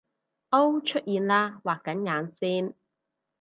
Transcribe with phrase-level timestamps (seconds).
[0.49, 2.73] 噢出現喇畫緊眼線！